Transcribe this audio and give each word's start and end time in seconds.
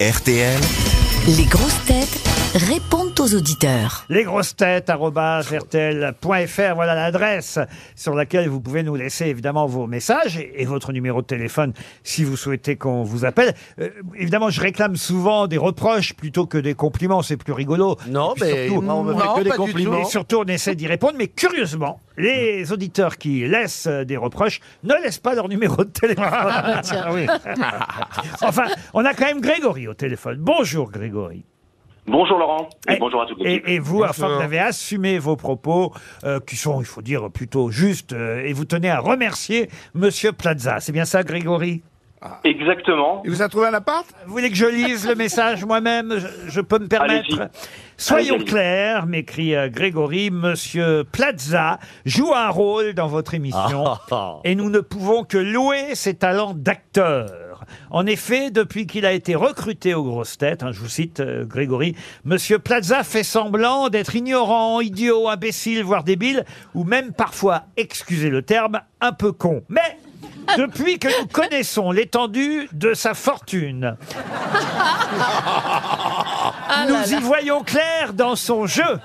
RTL, 0.00 0.58
Les 1.26 1.44
grosses 1.44 1.84
têtes 1.84 2.26
répondent 2.54 3.09
aux 3.20 3.34
auditeurs. 3.34 4.04
lesgrossetêtes.rtl.fr, 4.08 6.74
voilà 6.74 6.94
l'adresse 6.94 7.58
sur 7.94 8.14
laquelle 8.14 8.48
vous 8.48 8.60
pouvez 8.60 8.82
nous 8.82 8.96
laisser 8.96 9.26
évidemment 9.26 9.66
vos 9.66 9.86
messages 9.86 10.38
et, 10.38 10.62
et 10.62 10.64
votre 10.64 10.92
numéro 10.92 11.20
de 11.20 11.26
téléphone 11.26 11.74
si 12.02 12.24
vous 12.24 12.36
souhaitez 12.36 12.76
qu'on 12.76 13.02
vous 13.02 13.24
appelle. 13.26 13.54
Euh, 13.78 13.90
évidemment, 14.16 14.48
je 14.50 14.60
réclame 14.60 14.96
souvent 14.96 15.46
des 15.46 15.58
reproches 15.58 16.14
plutôt 16.14 16.46
que 16.46 16.56
des 16.56 16.74
compliments, 16.74 17.20
c'est 17.22 17.36
plus 17.36 17.52
rigolo. 17.52 17.96
Non, 18.08 18.32
Et 18.36 18.40
puis 18.40 18.50
mais 18.52 18.68
surtout- 18.68 18.86
on 18.88 19.02
me 19.04 19.14
fait 19.14 19.24
Non, 19.26 19.34
que 19.34 19.42
des 19.42 19.50
compliments. 19.50 20.00
et 20.00 20.04
surtout, 20.06 20.36
on 20.38 20.44
essaie 20.44 20.74
d'y 20.74 20.86
répondre, 20.86 21.14
mais 21.18 21.28
curieusement, 21.28 22.00
les 22.16 22.72
auditeurs 22.72 23.18
qui 23.18 23.46
laissent 23.46 23.86
euh, 23.86 24.04
des 24.04 24.16
reproches 24.16 24.60
ne 24.82 24.94
laissent 25.02 25.18
pas 25.18 25.34
leur 25.34 25.48
numéro 25.48 25.84
de 25.84 25.90
téléphone. 25.90 26.24
enfin, 28.42 28.64
on 28.94 29.04
a 29.04 29.12
quand 29.14 29.26
même 29.26 29.40
Grégory 29.42 29.88
au 29.88 29.94
téléphone. 29.94 30.38
Bonjour 30.40 30.90
Grégory. 30.90 31.44
Bonjour 32.10 32.38
Laurent 32.38 32.68
et, 32.88 32.94
Et- 32.94 32.98
bonjour 32.98 33.22
à 33.22 33.26
toute 33.26 33.38
l'équipe. 33.38 33.68
Et, 33.68 33.74
et 33.74 33.78
vous, 33.78 34.02
enfin, 34.02 34.26
vous 34.28 34.42
avez 34.42 34.58
assumé 34.58 35.18
vos 35.20 35.36
propos, 35.36 35.92
euh, 36.24 36.40
qui 36.40 36.56
sont, 36.56 36.80
il 36.80 36.84
faut 36.86 37.02
dire, 37.02 37.30
plutôt 37.30 37.70
justes, 37.70 38.12
euh, 38.12 38.42
et 38.44 38.52
vous 38.52 38.64
tenez 38.64 38.90
à 38.90 38.98
remercier 38.98 39.70
Monsieur 39.94 40.32
Plaza. 40.32 40.80
C'est 40.80 40.90
bien 40.92 41.04
ça, 41.04 41.22
Grégory? 41.22 41.82
Exactement. 42.44 43.22
Il 43.24 43.30
vous 43.30 43.40
a 43.40 43.48
trouvé 43.48 43.68
un 43.68 43.72
appart? 43.74 44.04
Vous 44.26 44.32
voulez 44.32 44.50
que 44.50 44.54
je 44.56 44.66
lise 44.66 45.08
le 45.08 45.14
message 45.14 45.64
moi-même? 45.64 46.18
Je, 46.18 46.50
je 46.50 46.60
peux 46.60 46.78
me 46.78 46.86
permettre? 46.88 47.48
Soyons 47.96 48.38
clairs, 48.38 49.06
m'écrit 49.06 49.54
euh, 49.54 49.68
Grégory, 49.70 50.30
Monsieur 50.30 51.04
Plaza 51.10 51.78
joue 52.04 52.34
un 52.34 52.48
rôle 52.50 52.92
dans 52.92 53.06
votre 53.06 53.32
émission 53.34 53.84
Ah. 54.10 54.40
et 54.44 54.54
nous 54.54 54.68
ne 54.68 54.80
pouvons 54.80 55.24
que 55.24 55.38
louer 55.38 55.94
ses 55.94 56.14
talents 56.14 56.52
d'acteur. 56.54 57.30
En 57.90 58.06
effet, 58.06 58.50
depuis 58.50 58.86
qu'il 58.86 59.06
a 59.06 59.12
été 59.12 59.34
recruté 59.34 59.94
aux 59.94 60.04
grosses 60.04 60.38
têtes, 60.38 60.62
hein, 60.62 60.72
je 60.72 60.80
vous 60.80 60.88
cite 60.88 61.20
euh, 61.20 61.44
Grégory, 61.44 61.96
Monsieur 62.24 62.58
Plaza 62.58 63.04
fait 63.04 63.22
semblant 63.22 63.88
d'être 63.88 64.14
ignorant, 64.14 64.80
idiot, 64.80 65.28
imbécile, 65.28 65.82
voire 65.82 66.04
débile, 66.04 66.44
ou 66.74 66.84
même 66.84 67.12
parfois, 67.12 67.64
excusez 67.76 68.30
le 68.30 68.42
terme, 68.42 68.80
un 69.00 69.12
peu 69.12 69.32
con. 69.32 69.62
Mais 69.68 69.98
depuis 70.56 70.98
que 70.98 71.08
nous 71.20 71.26
connaissons 71.26 71.92
l'étendue 71.92 72.68
de 72.72 72.94
sa 72.94 73.14
fortune, 73.14 73.96
nous 76.88 77.14
y 77.14 77.20
voyons 77.20 77.62
clair 77.62 78.12
dans 78.14 78.36
son 78.36 78.66
jeu. 78.66 78.98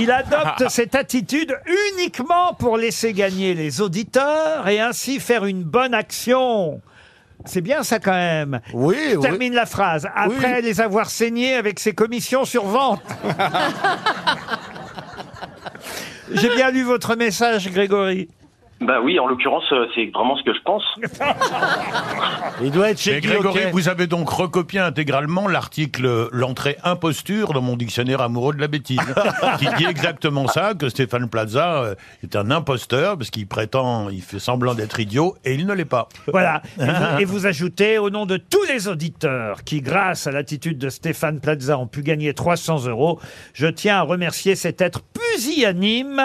Il 0.00 0.10
adopte 0.10 0.64
cette 0.68 0.94
attitude 0.94 1.58
uniquement 1.94 2.54
pour 2.54 2.76
laisser 2.76 3.12
gagner 3.12 3.54
les 3.54 3.80
auditeurs 3.80 4.68
et 4.68 4.80
ainsi 4.80 5.20
faire 5.20 5.44
une 5.44 5.62
bonne 5.62 5.94
action. 5.94 6.80
C'est 7.44 7.60
bien 7.60 7.82
ça 7.82 7.98
quand 7.98 8.12
même. 8.12 8.60
Oui, 8.72 8.96
Je 9.12 9.16
oui. 9.16 9.22
termine 9.22 9.54
la 9.54 9.66
phrase. 9.66 10.08
Après 10.14 10.60
les 10.62 10.80
avoir 10.80 11.10
saignés 11.10 11.54
avec 11.54 11.80
ses 11.80 11.92
commissions 11.92 12.44
sur 12.44 12.64
vente. 12.66 13.02
J'ai 16.34 16.48
bien 16.54 16.70
lu 16.70 16.82
votre 16.82 17.14
message, 17.16 17.70
Grégory. 17.70 18.28
Bah 18.86 19.00
oui, 19.02 19.18
en 19.18 19.26
l'occurrence, 19.26 19.64
euh, 19.72 19.86
c'est 19.94 20.06
vraiment 20.06 20.36
ce 20.36 20.42
que 20.42 20.52
je 20.52 20.60
pense. 20.62 20.82
Il 22.62 22.70
doit 22.70 22.90
être 22.90 23.00
chez 23.00 23.14
Mais 23.14 23.20
Grégory, 23.20 23.60
vous 23.72 23.88
avez 23.88 24.06
donc 24.06 24.28
recopié 24.28 24.80
intégralement 24.80 25.46
l'article 25.48 26.28
L'entrée 26.32 26.76
imposture 26.82 27.52
dans 27.52 27.60
mon 27.60 27.76
dictionnaire 27.76 28.20
amoureux 28.20 28.54
de 28.54 28.60
la 28.60 28.68
bêtise, 28.68 28.98
qui 29.58 29.66
dit 29.78 29.84
exactement 29.84 30.48
ça, 30.48 30.74
que 30.74 30.88
Stéphane 30.88 31.28
Plaza 31.28 31.82
euh, 31.82 31.94
est 32.22 32.34
un 32.36 32.50
imposteur, 32.50 33.16
parce 33.16 33.30
qu'il 33.30 33.46
prétend, 33.46 34.08
il 34.08 34.22
fait 34.22 34.38
semblant 34.38 34.74
d'être 34.74 34.98
idiot, 34.98 35.36
et 35.44 35.54
il 35.54 35.66
ne 35.66 35.74
l'est 35.74 35.84
pas. 35.84 36.08
Voilà. 36.28 36.62
Et 36.78 36.84
vous, 36.84 36.92
et 37.20 37.24
vous 37.24 37.46
ajoutez, 37.46 37.98
au 37.98 38.10
nom 38.10 38.26
de 38.26 38.36
tous 38.36 38.64
les 38.68 38.88
auditeurs 38.88 39.64
qui, 39.64 39.80
grâce 39.80 40.26
à 40.26 40.32
l'attitude 40.32 40.78
de 40.78 40.88
Stéphane 40.88 41.40
Plaza, 41.40 41.78
ont 41.78 41.86
pu 41.86 42.02
gagner 42.02 42.34
300 42.34 42.86
euros, 42.86 43.20
je 43.54 43.66
tiens 43.66 43.98
à 43.98 44.02
remercier 44.02 44.56
cet 44.56 44.80
être 44.80 45.00
pusillanime. 45.02 46.20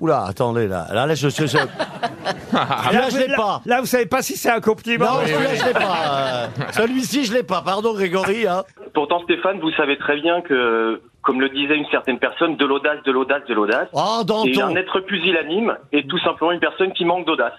Oula, 0.00 0.24
attendez, 0.28 0.66
là. 0.66 0.86
Là, 0.92 1.06
là, 1.06 1.14
je... 1.14 1.28
je, 1.28 1.46
je- 1.46 1.56
Là, 2.52 3.08
je 3.10 3.18
l'ai 3.18 3.34
pas. 3.34 3.60
Là, 3.66 3.80
vous 3.80 3.86
savez 3.86 4.06
pas 4.06 4.22
si 4.22 4.36
c'est 4.36 4.50
un 4.50 4.60
compliment. 4.60 5.04
Non, 5.06 5.20
celui-là, 5.24 5.54
je 5.54 5.64
l'ai 5.66 5.72
pas. 5.72 6.04
euh, 6.06 6.46
Celui-ci, 6.72 7.24
je 7.24 7.32
l'ai 7.32 7.42
pas. 7.42 7.62
Pardon, 7.62 7.94
Grégory. 7.94 8.46
Hein. 8.46 8.64
Pourtant, 8.94 9.20
Stéphane, 9.22 9.60
vous 9.60 9.70
savez 9.72 9.96
très 9.98 10.16
bien 10.20 10.40
que, 10.40 11.00
comme 11.22 11.40
le 11.40 11.48
disait 11.48 11.76
une 11.76 11.86
certaine 11.90 12.18
personne, 12.18 12.56
de 12.56 12.64
l'audace, 12.64 12.98
de 13.04 13.12
l'audace, 13.12 13.42
de 13.48 13.54
l'audace. 13.54 13.88
Oh, 13.92 14.22
Et 14.22 14.24
Danton. 14.24 14.66
un 14.66 14.76
être 14.76 15.00
pusillanime 15.00 15.76
est 15.92 16.08
tout 16.08 16.18
simplement 16.18 16.50
une 16.52 16.60
personne 16.60 16.92
qui 16.92 17.04
manque 17.04 17.26
d'audace. 17.26 17.52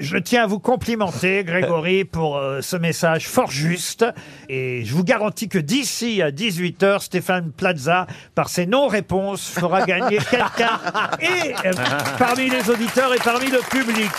Je 0.00 0.16
tiens 0.16 0.44
à 0.44 0.46
vous 0.46 0.58
complimenter, 0.58 1.44
Grégory, 1.46 2.04
pour 2.04 2.38
euh, 2.38 2.62
ce 2.62 2.76
message 2.76 3.28
fort 3.28 3.50
juste. 3.50 4.06
Et 4.48 4.82
je 4.84 4.94
vous 4.94 5.04
garantis 5.04 5.48
que 5.48 5.58
d'ici 5.58 6.22
à 6.22 6.30
18h, 6.30 7.00
Stéphane 7.00 7.52
Plaza, 7.52 8.06
par 8.34 8.48
ses 8.48 8.66
non-réponses, 8.66 9.50
fera 9.50 9.84
gagner 9.84 10.18
quelqu'un 10.30 10.80
et 11.20 11.54
euh, 11.66 11.72
parmi 12.18 12.48
les 12.48 12.70
auditeurs 12.70 13.14
et 13.14 13.18
parmi 13.18 13.50
le 13.50 13.60
public. 13.68 14.10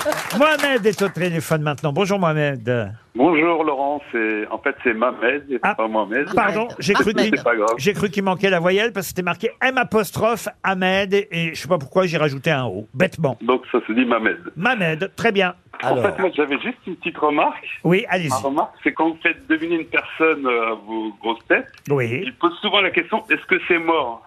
Mohamed 0.38 0.86
est 0.86 1.02
au 1.02 1.08
téléphone 1.08 1.62
maintenant. 1.62 1.92
Bonjour 1.92 2.18
Mohamed. 2.18 2.92
Bonjour 3.14 3.64
Laurent, 3.64 4.00
c'est 4.12 4.46
en 4.48 4.58
fait 4.58 4.74
c'est 4.82 4.94
Mamed 4.94 5.44
et 5.50 5.58
Ah, 5.62 5.74
pas 5.74 5.88
Mohamed. 5.88 6.28
Pardon, 6.34 6.68
j'ai 6.78 6.94
cru 6.94 7.12
qu'il 7.12 7.36
C'est 7.36 7.44
pas 7.44 7.54
grave. 7.56 7.74
j'ai 7.76 7.92
cru 7.92 8.08
qu'il 8.08 8.22
manquait 8.22 8.50
la 8.50 8.60
voyelle 8.60 8.92
parce 8.92 9.06
que 9.06 9.08
c'était 9.10 9.22
marqué 9.22 9.50
M 9.60 9.76
apostrophe 9.78 10.48
Ahmed 10.62 11.12
et 11.14 11.50
je 11.54 11.60
sais 11.60 11.68
pas 11.68 11.78
pourquoi 11.78 12.06
j'ai 12.06 12.16
rajouté 12.16 12.50
un 12.50 12.64
O, 12.64 12.86
bêtement. 12.94 13.36
Donc 13.42 13.62
ça 13.70 13.78
se 13.86 13.92
dit 13.92 14.04
Mamed. 14.06 14.38
Mohamed, 14.56 15.10
très 15.16 15.32
bien. 15.32 15.54
En 15.82 15.96
fait, 15.96 16.18
moi 16.18 16.30
j'avais 16.34 16.58
juste 16.60 16.78
une 16.86 16.96
petite 16.96 17.18
remarque. 17.18 17.66
Oui, 17.84 18.04
allez-y. 18.08 18.28
Ma 18.28 18.36
remarque, 18.36 18.74
c'est 18.82 18.92
quand 18.92 19.08
vous 19.10 19.18
faites 19.22 19.46
deviner 19.48 19.76
une 19.76 19.86
personne 19.86 20.46
euh, 20.46 20.72
à 20.72 20.74
vos 20.74 21.12
grosses 21.20 21.46
têtes, 21.48 21.68
Oui. 21.90 22.22
il 22.24 22.34
pose 22.34 22.54
souvent 22.60 22.80
la 22.80 22.90
question 22.90 23.24
est-ce 23.30 23.44
que 23.46 23.60
c'est 23.68 23.78
mort? 23.78 24.22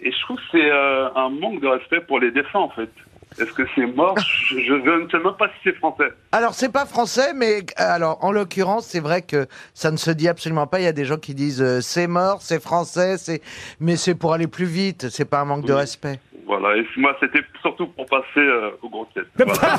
Et 0.00 0.10
je 0.12 0.20
trouve 0.22 0.36
que 0.36 0.42
c'est 0.52 0.70
euh, 0.70 1.08
un 1.14 1.30
manque 1.30 1.60
de 1.60 1.68
respect 1.68 2.00
pour 2.00 2.18
les 2.20 2.30
défunts 2.30 2.60
en 2.60 2.70
fait. 2.70 2.90
Est-ce 3.38 3.52
que 3.52 3.62
c'est 3.74 3.86
mort 3.86 4.16
je, 4.18 4.58
je 4.60 4.72
ne 4.74 5.08
sais 5.10 5.18
même 5.18 5.34
pas 5.38 5.48
si 5.48 5.54
c'est 5.64 5.76
français. 5.76 6.08
Alors, 6.32 6.54
c'est 6.54 6.72
pas 6.72 6.86
français, 6.86 7.32
mais 7.34 7.58
euh, 7.58 7.62
alors 7.94 8.18
en 8.24 8.32
l'occurrence, 8.32 8.86
c'est 8.86 9.00
vrai 9.00 9.22
que 9.22 9.46
ça 9.74 9.90
ne 9.90 9.96
se 9.96 10.10
dit 10.10 10.28
absolument 10.28 10.66
pas. 10.66 10.80
Il 10.80 10.84
y 10.84 10.88
a 10.88 10.92
des 10.92 11.04
gens 11.04 11.18
qui 11.18 11.34
disent 11.34 11.62
euh, 11.62 11.80
c'est 11.80 12.06
mort, 12.06 12.38
c'est 12.40 12.62
français, 12.62 13.16
c'est 13.18 13.42
mais 13.80 13.96
c'est 13.96 14.14
pour 14.14 14.32
aller 14.32 14.46
plus 14.46 14.66
vite. 14.66 15.08
C'est 15.10 15.28
pas 15.28 15.40
un 15.40 15.44
manque 15.44 15.64
de 15.66 15.72
respect. 15.72 16.20
Voilà, 16.46 16.76
et 16.76 16.86
moi 16.96 17.14
c'était 17.18 17.40
surtout 17.60 17.88
pour 17.88 18.06
passer 18.06 18.24
euh, 18.38 18.70
aux 18.80 18.88
grosses 18.88 19.08
têtes. 19.14 19.26
Voilà. 19.36 19.60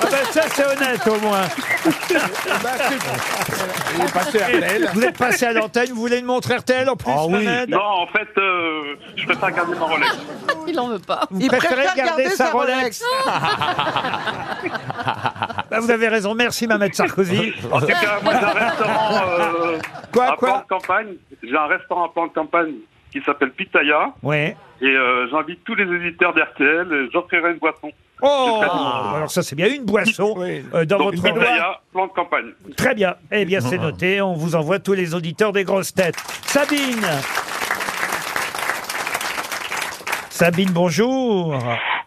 Ah 0.00 0.06
ben 0.10 0.24
ça 0.30 0.42
c'est 0.48 0.64
honnête 0.64 1.06
au 1.08 1.20
moins. 1.20 1.42
Il 3.96 4.04
est 4.04 4.12
passé 4.12 4.40
à 4.40 4.50
elle. 4.50 4.88
Vous 4.94 5.02
êtes 5.02 5.18
passé 5.18 5.46
à 5.46 5.52
l'antenne, 5.52 5.88
vous 5.88 6.00
voulez 6.00 6.18
une 6.18 6.24
montre 6.24 6.52
RTL 6.54 6.88
en 6.88 6.96
plus, 6.96 7.10
Ah 7.12 7.24
oui. 7.26 7.44
Mohamed 7.44 7.70
non, 7.70 7.80
en 7.80 8.06
fait, 8.06 8.28
euh, 8.38 8.77
je 9.16 9.24
préfère 9.26 9.50
garder 9.52 9.74
ma 9.74 9.84
Rolex. 9.86 10.18
Il 10.68 10.78
en 10.80 10.88
veut 10.88 10.98
pas. 10.98 11.26
Vous 11.30 11.40
Il 11.40 11.48
préférez 11.48 11.74
préfère 11.74 11.96
garder, 11.96 12.24
garder 12.24 12.36
sa 12.36 12.50
Rolex, 12.50 13.02
Bah, 15.70 15.80
Vous 15.80 15.90
avez 15.90 16.08
raison, 16.08 16.34
merci 16.34 16.66
Mohamed 16.66 16.94
Sarkozy. 16.94 17.52
En 17.72 17.80
tout 17.80 17.86
cas, 17.86 18.20
moi 18.22 18.32
j'ai 18.38 18.44
un 18.46 18.50
restaurant 18.50 19.14
euh, 19.16 19.78
Quoi, 20.12 20.24
à 20.24 20.36
quoi 20.36 20.48
plan 20.48 20.58
de 20.60 20.66
campagne. 20.66 21.14
J'ai 21.42 21.56
un 21.56 21.66
restaurant 21.66 22.04
à 22.06 22.08
plan 22.12 22.26
de 22.26 22.32
campagne 22.32 22.74
qui 23.12 23.20
s'appelle 23.22 23.52
Pitaya. 23.52 24.12
Ouais. 24.22 24.56
Et 24.80 24.86
euh, 24.86 25.28
j'invite 25.30 25.64
tous 25.64 25.74
les 25.74 25.84
éditeurs 25.84 26.34
d'RTL 26.34 26.92
et 26.92 27.10
j'offrirai 27.12 27.52
une 27.52 27.58
boisson. 27.58 27.90
Oh. 28.20 28.60
Alors 29.14 29.30
ça 29.30 29.42
c'est 29.42 29.54
bien 29.56 29.68
une 29.72 29.84
boisson 29.84 30.34
euh, 30.40 30.84
dans 30.84 30.98
Donc 30.98 31.14
votre. 31.14 31.22
Pitaya, 31.34 31.80
plan 31.92 32.06
de 32.06 32.12
campagne. 32.12 32.46
Très 32.76 32.94
bien. 32.94 33.14
Eh 33.30 33.44
bien 33.44 33.60
c'est 33.60 33.78
noté, 33.78 34.20
on 34.20 34.34
vous 34.34 34.54
envoie 34.56 34.78
tous 34.78 34.94
les 34.94 35.14
auditeurs 35.14 35.52
des 35.52 35.64
grosses 35.64 35.94
têtes. 35.94 36.16
Sabine 36.46 37.06
Sabine, 40.38 40.70
bonjour. 40.70 41.52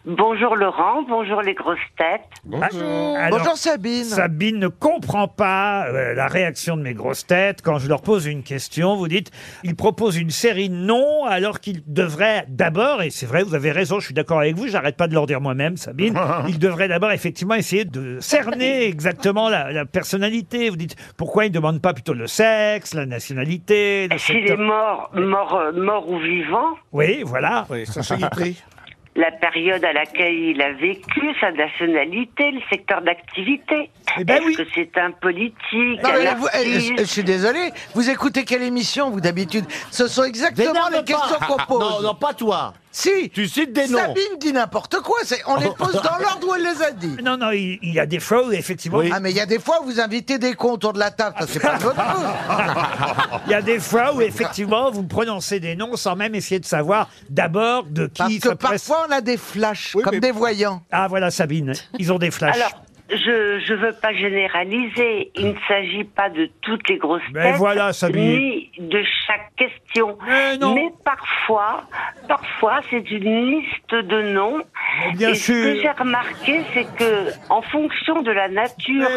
Bonjour 0.03 0.55
Laurent, 0.55 1.03
bonjour 1.07 1.43
les 1.43 1.53
grosses 1.53 1.77
têtes. 1.95 2.21
Alors, 2.51 3.37
Bonjour 3.37 3.55
Sabine. 3.55 4.03
Sabine 4.03 4.57
ne 4.57 4.67
comprend 4.67 5.27
pas 5.27 5.85
euh, 5.89 6.15
la 6.15 6.25
réaction 6.27 6.75
de 6.75 6.81
mes 6.81 6.95
grosses 6.95 7.27
têtes 7.27 7.61
quand 7.61 7.77
je 7.77 7.87
leur 7.87 8.01
pose 8.01 8.25
une 8.25 8.41
question. 8.41 8.95
Vous 8.95 9.07
dites, 9.07 9.29
ils 9.63 9.75
proposent 9.75 10.17
une 10.17 10.31
série 10.31 10.71
non 10.71 11.25
alors 11.25 11.59
qu'ils 11.59 11.83
devraient 11.85 12.45
d'abord, 12.47 13.03
et 13.03 13.11
c'est 13.11 13.27
vrai, 13.27 13.43
vous 13.43 13.53
avez 13.53 13.71
raison, 13.71 13.99
je 13.99 14.05
suis 14.05 14.13
d'accord 14.15 14.39
avec 14.39 14.55
vous, 14.55 14.67
j'arrête 14.67 14.97
pas 14.97 15.07
de 15.07 15.13
leur 15.13 15.27
dire 15.27 15.39
moi-même, 15.39 15.77
Sabine, 15.77 16.17
ils 16.47 16.57
devrairaient 16.57 16.87
d'abord 16.87 17.11
effectivement 17.11 17.53
essayer 17.53 17.85
de 17.85 18.19
cerner 18.21 18.85
exactement 18.85 19.49
la, 19.49 19.71
la 19.71 19.85
personnalité. 19.85 20.71
Vous 20.71 20.77
dites, 20.77 20.95
pourquoi 21.15 21.45
ils 21.45 21.49
ne 21.49 21.55
demandent 21.55 21.81
pas 21.81 21.93
plutôt 21.93 22.15
le 22.15 22.25
sexe, 22.25 22.95
la 22.95 23.05
nationalité, 23.05 24.07
le 24.07 24.17
S'il 24.17 24.37
est 24.37 24.47
secteur... 24.47 24.65
mort, 24.65 25.11
mort, 25.13 25.55
euh, 25.55 25.71
mort 25.73 26.09
ou 26.09 26.17
vivant, 26.17 26.69
Oui, 26.91 27.21
voilà. 27.23 27.67
Oui, 27.69 27.83
Guitry. 28.17 28.59
la 29.15 29.29
période 29.31 29.83
à 29.83 29.91
laquelle 29.91 30.33
il 30.33 30.61
a 30.61 30.71
vécu, 30.71 31.21
sa 31.41 31.51
nationalité, 31.51 32.51
le 32.51 32.61
secteur 32.69 33.01
d'activité. 33.01 33.89
Eh 34.17 34.23
ben 34.23 34.35
Est-ce 34.37 34.45
oui. 34.45 34.55
que 34.55 34.63
c'est 34.73 34.97
un 34.97 35.11
politique, 35.11 36.01
Non, 36.03 36.09
un 36.09 36.35
vous- 36.35 36.47
eh, 36.53 36.57
artiste 36.57 36.93
je 36.99 37.03
suis 37.03 37.23
désolé. 37.23 37.71
Vous 37.93 38.09
écoutez 38.09 38.45
quelle 38.45 38.63
émission, 38.63 39.09
vous, 39.09 39.19
d'habitude? 39.21 39.65
Ce 39.91 40.07
sont 40.07 40.23
exactement 40.23 40.87
les 40.91 41.03
questions 41.03 41.37
qu'on 41.47 41.57
pose. 41.57 41.79
Non, 41.79 42.01
non, 42.01 42.15
pas 42.15 42.33
toi. 42.33 42.73
Si. 42.91 43.29
Tu 43.29 43.47
cites 43.47 43.71
des 43.73 43.87
noms. 43.87 43.97
Sabine 43.99 44.37
dit 44.39 44.51
n'importe 44.53 44.97
quoi. 45.01 45.17
c'est- 45.23 45.41
On 45.47 45.55
les 45.55 45.69
pose 45.69 45.93
dans 45.93 46.17
l'ordre 46.19 46.47
où 46.49 46.55
elle 46.55 46.63
les 46.63 46.81
a 46.83 46.91
dit. 46.91 47.15
Non, 47.23 47.37
non, 47.37 47.51
il, 47.51 47.79
il 47.81 47.93
y 47.93 47.99
a 47.99 48.05
des 48.05 48.19
fois 48.19 48.45
où 48.45 48.51
effectivement, 48.51 48.97
Oui. 48.97 49.09
Ah 49.13 49.19
mais 49.21 49.31
il 49.31 49.37
y 49.37 49.39
a 49.39 49.45
des 49.45 49.59
fois 49.59 49.81
où 49.81 49.85
vous 49.85 49.99
invitez 50.01 50.37
des 50.39 50.53
cons 50.55 50.73
autour 50.73 50.91
de 50.93 50.99
la 50.99 51.09
table, 51.11 51.35
ça 51.39 51.47
c'est 51.47 51.59
pas 51.61 51.77
de 51.77 51.83
votre 51.83 51.95
faute. 52.03 53.41
il 53.47 53.51
y 53.51 53.55
a 53.55 53.61
des 53.61 53.79
fois 53.79 54.13
où 54.13 54.21
effectivement 54.21 54.91
vous 54.91 55.03
prononcez 55.03 55.59
des 55.59 55.75
noms 55.75 55.95
sans 55.95 56.15
même 56.15 56.35
essayer 56.35 56.59
de 56.59 56.65
savoir 56.65 57.09
d'abord 57.29 57.83
de 57.85 58.07
Parce 58.07 58.29
qui 58.29 58.39
que 58.39 58.49
ça 58.49 58.55
presse- 58.55 58.87
parfois 58.87 59.05
on 59.09 59.11
a 59.13 59.21
des 59.21 59.37
flashs, 59.37 59.95
comme 60.03 60.19
des 60.19 60.31
voyants. 60.31 60.81
Ah 60.91 61.07
voilà 61.07 61.31
Sabine, 61.31 61.73
ils 61.97 62.11
ont 62.11 62.19
des 62.19 62.31
flashs. 62.31 62.55
Alors, 62.55 62.83
je 63.09 63.59
je 63.65 63.73
veux 63.73 63.91
pas 63.91 64.13
généraliser. 64.13 65.31
Il 65.35 65.47
ne 65.49 65.53
s'agit 65.67 66.05
pas 66.05 66.29
de 66.29 66.49
toutes 66.61 66.87
les 66.89 66.97
grosses 66.97 67.21
Mais 67.33 67.43
têtes, 67.51 67.55
voilà, 67.57 67.91
Sabine. 67.93 68.21
ni 68.37 68.71
de 68.79 69.03
chaque 69.27 69.51
question. 69.57 70.17
Mais 70.25 70.57
non. 70.57 70.75
parfois, 71.03 71.83
parfois, 72.31 72.79
c'est 72.89 73.11
une 73.11 73.51
liste 73.51 73.91
de 73.93 74.21
noms. 74.33 74.61
Mais 75.05 75.13
bien 75.17 75.29
Et 75.31 75.35
sûr. 75.35 75.53
ce 75.55 75.73
que 75.73 75.81
j'ai 75.81 75.91
remarqué, 75.91 76.61
c'est 76.73 76.87
que, 76.95 77.29
en 77.49 77.61
fonction 77.61 78.21
de 78.21 78.31
la 78.31 78.47
nature 78.47 79.09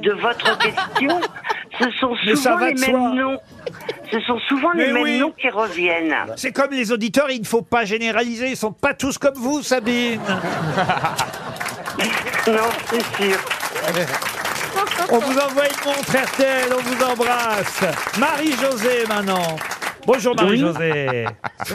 de 0.00 0.12
votre 0.12 0.56
question, 0.58 1.20
ce 1.78 1.90
sont 2.00 2.16
Mais 2.24 2.34
ça 2.34 2.42
souvent 2.52 2.56
va 2.56 2.68
les 2.68 2.74
de 2.74 2.80
mêmes 2.80 2.90
soi. 2.90 3.10
noms. 3.14 3.38
Ce 4.10 4.20
sont 4.20 4.38
souvent 4.48 4.70
Mais 4.74 4.86
les 4.86 4.92
mêmes 4.92 5.02
oui. 5.02 5.18
noms 5.18 5.32
qui 5.32 5.48
reviennent. 5.50 6.16
C'est 6.36 6.52
comme 6.52 6.70
les 6.70 6.92
auditeurs, 6.92 7.30
il 7.30 7.40
ne 7.42 7.46
faut 7.46 7.62
pas 7.62 7.84
généraliser, 7.84 8.48
ils 8.50 8.56
sont 8.56 8.72
pas 8.72 8.94
tous 8.94 9.18
comme 9.18 9.34
vous, 9.34 9.62
Sabine. 9.62 10.20
Non, 12.46 12.68
c'est 12.86 13.22
sûr. 13.22 13.38
On 15.10 15.18
vous 15.18 15.38
envoie 15.38 15.64
une 15.66 15.84
montre 15.86 16.16
RTL, 16.16 16.72
on 16.76 16.80
vous 16.82 17.04
embrasse. 17.04 17.84
Marie-Josée 18.18 19.04
maintenant. 19.08 19.56
Bonjour 20.06 20.34
Marie-Josée. 20.34 21.26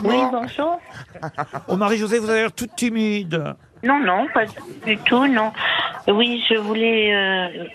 Oui, 0.04 0.18
bonjour. 0.32 0.80
Oh 1.68 1.78
Marie-Josée, 1.78 2.20
vous 2.20 2.30
avez 2.30 2.42
l'air 2.42 2.52
toute 2.52 2.76
timide. 2.76 3.56
Non, 3.84 4.00
non, 4.00 4.28
pas 4.34 4.46
du 4.86 4.98
tout, 4.98 5.28
non. 5.28 5.52
Oui, 6.08 6.44
je 6.50 6.56
voulais, 6.56 7.14
euh, 7.14 7.66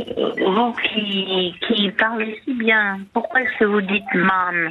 euh, 0.00 0.32
vous 0.46 0.72
qui, 0.72 1.54
qui 1.66 1.90
parlez 1.90 2.40
si 2.44 2.54
bien, 2.54 3.00
pourquoi 3.12 3.42
est-ce 3.42 3.58
que 3.58 3.64
vous 3.64 3.80
dites 3.82 4.04
mam 4.14 4.70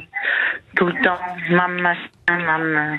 tout 0.76 0.86
le 0.86 1.02
temps? 1.02 1.18
Mam, 1.50 1.80
machin, 1.80 2.00
mam. 2.28 2.98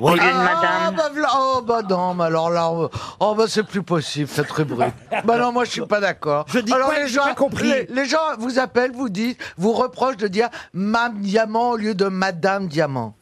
Ah, 0.00 0.90
madame. 0.90 0.96
bah, 0.96 1.10
v'là- 1.14 1.28
oh 1.36 1.62
bah 1.62 1.82
non, 1.88 2.14
mais 2.14 2.24
alors 2.24 2.50
là, 2.50 2.70
oh, 2.70 2.90
oh, 3.20 3.34
bah 3.34 3.44
c'est 3.48 3.62
plus 3.62 3.82
possible 3.82 4.28
cette 4.28 4.50
rubrique. 4.50 4.92
bah 5.24 5.38
non, 5.38 5.52
moi 5.52 5.64
je 5.64 5.70
suis 5.70 5.86
pas 5.86 6.00
d'accord. 6.00 6.44
Je 6.48 6.58
dis 6.58 6.72
alors 6.72 6.88
quoi 6.88 6.98
les 6.98 7.06
J'ai 7.06 7.14
gens, 7.14 7.24
pas 7.24 7.34
compris. 7.34 7.68
Les, 7.68 7.86
les 7.88 8.04
gens 8.06 8.18
vous 8.38 8.58
appellent, 8.58 8.92
vous 8.92 9.08
disent, 9.08 9.36
vous 9.56 9.72
reprochent 9.72 10.16
de 10.16 10.28
dire 10.28 10.48
Mme 10.72 11.20
Diamant 11.20 11.70
au 11.70 11.76
lieu 11.76 11.94
de 11.94 12.06
Madame 12.06 12.66
Diamant. 12.66 13.14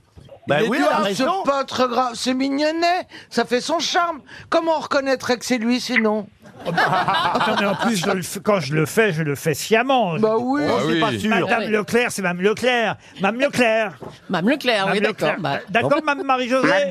Ben 0.49 0.63
Mais 0.63 0.69
oui, 0.69 0.79
Dieu, 0.79 0.87
elle 0.91 0.95
a 0.95 1.15
c'est 1.15 1.23
raison. 1.25 1.43
pas 1.45 1.63
très 1.65 1.87
grave, 1.87 2.13
c'est 2.15 2.35
mignonnet, 2.35 3.07
ça 3.31 3.45
fait 3.45 3.61
son 3.61 3.79
charme. 3.79 4.21
Comment 4.51 4.73
on 4.77 4.81
reconnaîtrait 4.81 5.37
que 5.39 5.45
c'est 5.45 5.59
lui 5.59 5.81
sinon? 5.81 6.27
Attends, 6.67 7.57
mais 7.61 7.67
en 7.67 7.75
plus, 7.75 7.97
je 7.97 8.11
le 8.11 8.23
fais- 8.23 8.41
quand 8.41 8.61
je 8.61 8.75
le 8.75 8.87
fais, 8.87 9.13
je 9.13 9.23
le 9.23 9.35
fais 9.35 9.55
sciemment. 9.55 10.17
Bah 10.19 10.37
oui. 10.39 10.63
Oh, 10.69 10.79
c'est 10.89 11.01
pas 11.01 11.13
sûr. 11.19 11.31
Madame 11.31 11.71
Leclerc, 11.71 12.11
c'est 12.13 12.23
Mme 12.23 12.41
Leclerc. 12.41 12.97
Mme 13.21 13.41
Leclerc. 13.41 13.93
Mme 14.31 14.49
Leclerc, 14.51 14.89
oui, 14.93 15.01
d'accord. 15.01 15.33
Bah, 15.39 15.59
D'accord, 15.69 16.01
Mme 16.05 16.25
Marie-Josée. 16.25 16.91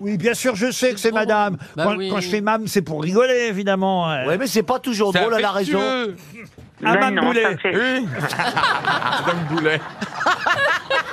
Oui, 0.00 0.16
bien 0.16 0.32
sûr, 0.34 0.56
je 0.56 0.70
sais 0.70 0.92
que 0.94 0.98
c'est 0.98 1.12
Madame. 1.12 1.58
Bah 1.76 1.84
quand, 1.84 1.96
oui. 1.96 2.08
quand 2.08 2.20
je 2.20 2.28
fais 2.30 2.40
Mme, 2.40 2.66
c'est 2.66 2.80
pour 2.82 3.02
rigoler, 3.02 3.48
évidemment. 3.48 4.06
Ouais, 4.26 4.38
mais 4.38 4.46
c'est 4.46 4.62
pas 4.62 4.78
toujours 4.78 5.12
drôle, 5.12 5.34
elle 5.36 5.44
a 5.44 5.50
raison. 5.52 5.78
Ah, 6.82 6.94
Ben 6.94 6.98
Mme 7.00 7.14
non, 7.16 7.22
Boulet. 7.26 7.42
ça 7.42 7.56
fait, 7.58 7.72
Madame 8.00 9.44
Boulet. 9.50 9.80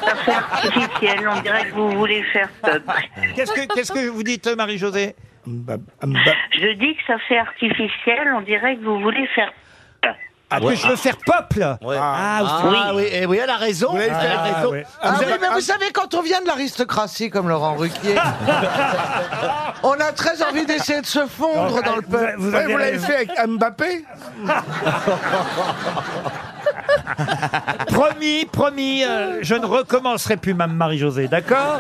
ça 0.05 0.15
fait 0.23 0.31
artificiel. 0.31 1.27
On 1.29 1.41
dirait 1.41 1.65
que 1.69 1.73
vous 1.75 1.89
voulez 1.97 2.23
faire 2.31 2.47
peuple. 2.61 2.89
Qu'est-ce 3.35 3.51
que, 3.51 3.73
qu'est-ce 3.73 3.91
que 3.91 4.07
vous 4.07 4.23
dites, 4.23 4.47
Marie-Josée? 4.55 5.15
Je 5.47 6.73
dis 6.73 6.95
que 6.95 7.01
ça 7.07 7.17
fait 7.27 7.38
artificiel. 7.39 8.33
On 8.35 8.41
dirait 8.41 8.75
que 8.75 8.83
vous 8.83 8.99
voulez 8.99 9.25
faire 9.35 9.51
Ah, 10.49 10.61
que 10.61 10.75
je 10.75 10.88
veux 10.88 10.95
faire 10.95 11.17
peuple 11.25 11.75
Ouais. 11.81 11.97
Ah, 11.99 12.39
Ah 12.41 12.61
oui. 12.63 12.77
oui, 12.95 13.03
eh 13.11 13.25
oui, 13.25 13.38
elle 13.44 13.49
a 13.49 13.57
raison. 13.57 13.94
Elle 13.97 14.11
a 14.11 14.17
Ah, 14.17 14.44
raison. 14.44 14.71
ouais. 14.71 14.85
Ah 15.01 15.11
Vous 15.11 15.19
oui, 15.19 15.25
avez- 15.31 15.39
mais 15.41 15.49
vous 15.53 15.59
savez, 15.59 15.88
quand 15.94 16.13
on 16.15 16.21
vient 16.21 16.39
de 16.41 16.47
l'aristocratie 16.47 17.29
comme 17.29 17.49
Laurent 17.49 17.75
Ruquier, 17.75 18.15
on 19.83 19.91
a 19.94 20.11
très 20.13 20.41
envie 20.44 20.65
d'essayer 20.65 21.01
de 21.01 21.05
se 21.05 21.25
fondre 21.27 21.81
dans 21.83 21.97
le 21.97 22.01
peuple. 22.01 22.35
vous 22.38 22.55
avez 22.55 22.71
l'avez 22.73 22.91
raison. 22.91 23.07
fait 23.07 23.15
avec 23.15 23.31
Mbappé 23.49 24.05
Promis, 27.88 28.45
promis, 28.45 29.03
euh, 29.03 29.39
je 29.41 29.55
ne 29.55 29.65
recommencerai 29.65 30.38
plus, 30.38 30.53
Mme 30.53 30.73
Marie-Josée, 30.75 31.27
d'accord? 31.27 31.79